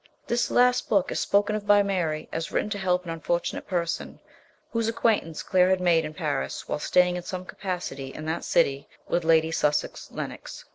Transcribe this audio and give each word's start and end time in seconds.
This 0.25 0.49
last 0.49 0.89
book 0.89 1.11
is 1.11 1.19
spoken 1.19 1.55
of 1.55 1.67
by 1.67 1.83
Mary 1.83 2.27
as 2.31 2.51
written 2.51 2.71
to 2.71 2.79
help 2.79 3.05
an 3.05 3.11
unfor 3.11 3.39
tunate 3.39 3.67
person 3.67 4.19
whose 4.71 4.87
acquaintance 4.87 5.43
Claire 5.43 5.69
had 5.69 5.79
made 5.79 6.05
in 6.05 6.15
Paris 6.15 6.67
while 6.67 6.79
staying 6.79 7.17
in 7.17 7.21
some 7.21 7.45
capacity 7.45 8.11
in 8.11 8.25
that 8.25 8.43
city 8.43 8.87
with 9.07 9.23
Lady 9.23 9.51
Sussex 9.51 10.09
Lennox. 10.09 10.65